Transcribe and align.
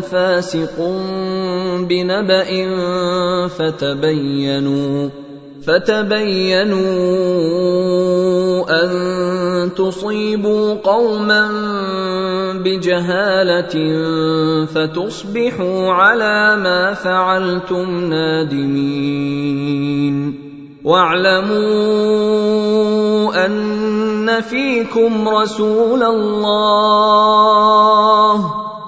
فاسق 0.00 0.76
بنبأ 1.88 2.68
فتبينوا 3.48 5.08
فتبينوا 5.62 6.78
أن 8.84 8.90
تصيبوا 9.76 10.74
قوما 10.74 11.48
بجهالة 12.64 13.74
فتصبحوا 14.66 15.92
على 15.92 16.56
ما 16.56 16.94
فعلتم 16.94 18.04
نادمين 18.04 19.38
واعلموا 20.84 21.58
أن 23.46 24.40
فيكم 24.40 25.28
رسول 25.28 26.02
الله. 26.02 27.17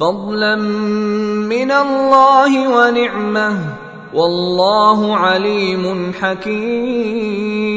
فضلا 0.00 0.56
من 0.56 1.70
الله 1.70 2.68
ونعمة 2.68 3.58
والله 4.14 5.16
عليم 5.16 6.12
حكيم. 6.20 7.68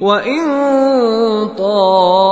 وإن 0.00 0.44
طائفتان 1.58 2.28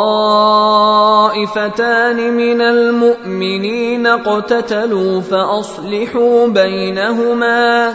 من 2.36 2.60
المؤمنين 2.60 4.06
اقتتلوا 4.06 5.20
فأصلحوا 5.20 6.48
بينهما 6.48 7.94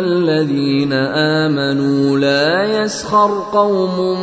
الذين 0.00 0.92
آمنوا 0.92 2.18
لا 2.18 2.82
يسخر 2.82 3.30
قوم 3.52 4.20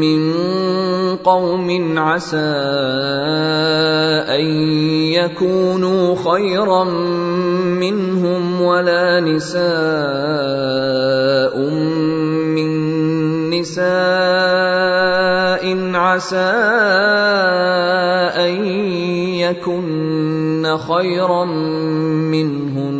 من 0.00 0.20
قوم 1.16 1.98
عسى 1.98 2.50
أن 4.28 4.44
يكونوا 5.14 6.14
خيرا 6.16 6.84
منهم 7.80 8.60
ولا 8.60 9.20
نساء 9.20 9.60
من 12.56 12.70
نساء 13.50 13.90
عسى 15.94 16.50
أن 18.36 18.64
يكن 19.40 20.76
خيرا 20.76 21.44
منهن 22.34 22.99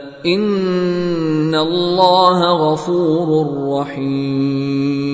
ان 0.25 1.55
الله 1.55 2.39
غفور 2.71 3.47
رحيم 3.79 5.11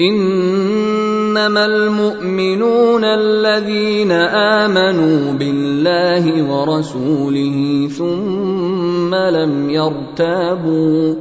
انما 0.00 1.66
المؤمنون 1.66 3.04
الذين 3.04 4.12
امنوا 4.12 5.32
بالله 5.32 6.42
ورسوله 6.52 7.88
ثم 7.98 9.14
لم 9.14 9.70
يرتابوا 9.70 11.14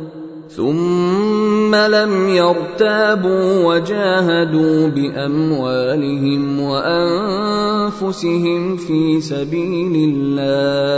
ثم 0.49 1.75
لم 1.75 2.29
يرتابوا 2.29 3.65
وجاهدوا 3.65 4.87
باموالهم 4.87 6.59
وانفسهم 6.61 8.37
في 8.77 9.21
سبيل 9.21 10.13
الله 10.13 10.97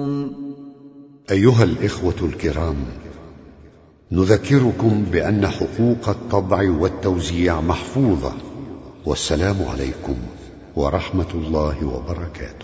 أيها 1.29 1.63
الإخوة 1.63 2.15
الكرام 2.21 2.75
نذكركم 4.11 5.03
بأن 5.11 5.47
حقوق 5.47 6.09
الطبع 6.09 6.69
والتوزيع 6.69 7.61
محفوظة 7.61 8.33
والسلام 9.05 9.55
عليكم 9.71 10.15
ورحمة 10.75 11.27
الله 11.33 11.85
وبركاته. 11.85 12.60